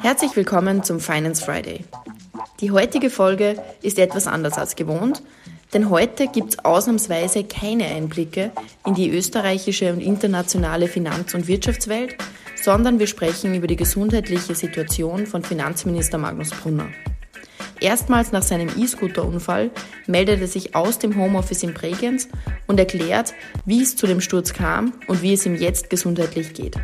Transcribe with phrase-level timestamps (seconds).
[0.00, 1.84] Herzlich willkommen zum Finance Friday.
[2.60, 5.22] Die heutige Folge ist etwas anders als gewohnt,
[5.74, 8.50] denn heute gibt es ausnahmsweise keine Einblicke
[8.86, 12.16] in die österreichische und internationale Finanz- und Wirtschaftswelt,
[12.56, 16.88] sondern wir sprechen über die gesundheitliche Situation von Finanzminister Magnus Brunner.
[17.80, 19.70] Erstmals nach seinem E-Scooter-Unfall
[20.06, 22.28] meldet er sich aus dem Homeoffice in Bregenz
[22.66, 23.34] und erklärt,
[23.66, 26.76] wie es zu dem Sturz kam und wie es ihm jetzt gesundheitlich geht.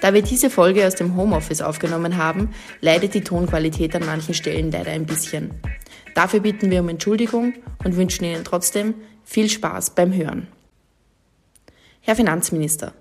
[0.00, 4.70] Da wir diese Folge aus dem Homeoffice aufgenommen haben, leidet die Tonqualität an manchen Stellen
[4.70, 5.50] leider ein bisschen.
[6.14, 10.46] Dafür bitten wir um Entschuldigung und wünschen Ihnen trotzdem viel Spaß beim Hören.
[12.00, 12.94] Herr Finanzminister,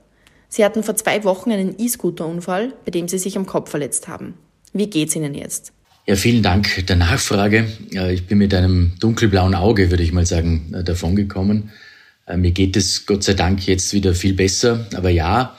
[0.49, 4.35] Sie hatten vor zwei Wochen einen E-Scooter-Unfall, bei dem Sie sich am Kopf verletzt haben.
[4.73, 5.73] Wie geht's Ihnen jetzt?
[6.07, 7.67] Ja, vielen Dank der Nachfrage.
[7.89, 11.71] Ich bin mit einem dunkelblauen Auge, würde ich mal sagen, davongekommen.
[12.25, 14.87] Äh, mir geht es Gott sei Dank jetzt wieder viel besser.
[14.95, 15.57] Aber ja,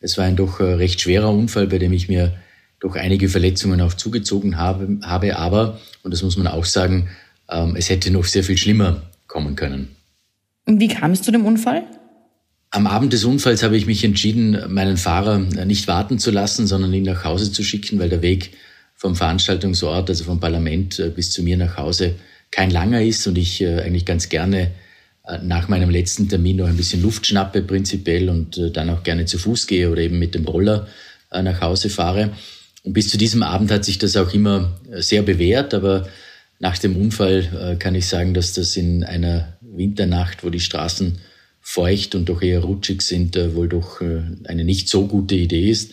[0.00, 2.34] es war ein doch äh, recht schwerer Unfall, bei dem ich mir
[2.80, 4.98] doch einige Verletzungen auch zugezogen habe.
[5.02, 5.36] habe.
[5.36, 7.08] Aber, und das muss man auch sagen,
[7.50, 9.88] ähm, es hätte noch sehr viel schlimmer kommen können.
[10.66, 11.84] Und wie kam es zu dem Unfall?
[12.70, 16.94] Am Abend des Unfalls habe ich mich entschieden, meinen Fahrer nicht warten zu lassen, sondern
[16.94, 18.52] ihn nach Hause zu schicken, weil der Weg
[18.94, 22.14] vom Veranstaltungsort, also vom Parlament äh, bis zu mir nach Hause
[22.50, 24.70] kein langer ist und ich äh, eigentlich ganz gerne äh,
[25.42, 29.26] nach meinem letzten Termin noch ein bisschen Luft schnappe prinzipiell und äh, dann auch gerne
[29.26, 30.86] zu Fuß gehe oder eben mit dem Roller
[31.30, 32.30] äh, nach Hause fahre.
[32.82, 36.08] Und bis zu diesem Abend hat sich das auch immer sehr bewährt, aber
[36.60, 41.18] nach dem Unfall kann ich sagen, dass das in einer Winternacht, wo die Straßen
[41.60, 45.92] feucht und doch eher rutschig sind, wohl doch eine nicht so gute Idee ist.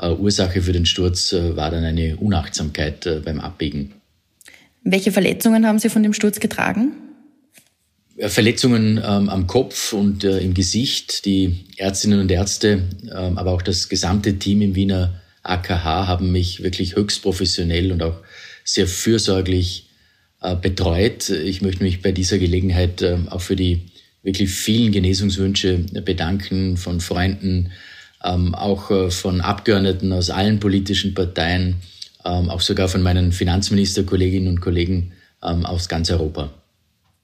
[0.00, 3.94] Ursache für den Sturz war dann eine Unachtsamkeit beim Abbiegen.
[4.84, 6.92] Welche Verletzungen haben Sie von dem Sturz getragen?
[8.28, 11.24] Verletzungen ähm, am Kopf und äh, im Gesicht.
[11.24, 12.82] Die Ärztinnen und Ärzte,
[13.14, 18.02] ähm, aber auch das gesamte Team im Wiener AKH haben mich wirklich höchst professionell und
[18.02, 18.16] auch
[18.64, 19.88] sehr fürsorglich
[20.42, 21.30] äh, betreut.
[21.30, 23.86] Ich möchte mich bei dieser Gelegenheit äh, auch für die
[24.22, 27.72] wirklich vielen Genesungswünsche bedanken von Freunden,
[28.22, 31.76] ähm, auch äh, von Abgeordneten aus allen politischen Parteien,
[32.24, 35.12] ähm, auch sogar von meinen Finanzministerkolleginnen und Kollegen
[35.42, 36.52] ähm, aus ganz Europa.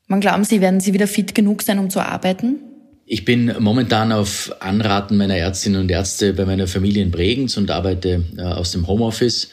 [0.09, 2.61] Wann glauben Sie, werden Sie wieder fit genug sein, um zu arbeiten?
[3.07, 7.71] Ich bin momentan auf Anraten meiner Ärztinnen und Ärzte bei meiner Familie in Bregenz und
[7.71, 9.45] arbeite äh, aus dem Homeoffice.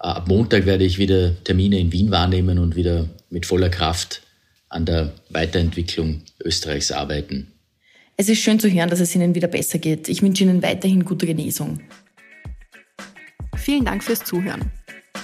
[0.00, 4.22] Äh, ab Montag werde ich wieder Termine in Wien wahrnehmen und wieder mit voller Kraft
[4.68, 7.52] an der Weiterentwicklung Österreichs arbeiten.
[8.16, 10.08] Es ist schön zu hören, dass es Ihnen wieder besser geht.
[10.08, 11.80] Ich wünsche Ihnen weiterhin gute Genesung.
[13.56, 14.72] Vielen Dank fürs Zuhören.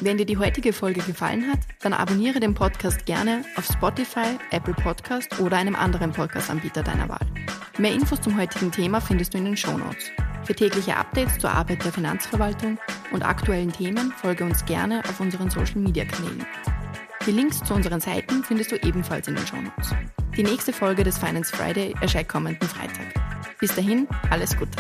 [0.01, 4.75] Wenn dir die heutige Folge gefallen hat, dann abonniere den Podcast gerne auf Spotify, Apple
[4.75, 7.27] Podcast oder einem anderen Podcast-Anbieter deiner Wahl.
[7.79, 10.11] Mehr Infos zum heutigen Thema findest du in den Show Notes.
[10.45, 12.79] Für tägliche Updates zur Arbeit der Finanzverwaltung
[13.13, 16.45] und aktuellen Themen folge uns gerne auf unseren Social-Media-Kanälen.
[17.27, 19.95] Die Links zu unseren Seiten findest du ebenfalls in den Show Notes.
[20.37, 23.15] Die nächste Folge des Finance Friday erscheint kommenden Freitag.
[23.59, 24.77] Bis dahin, alles Gute.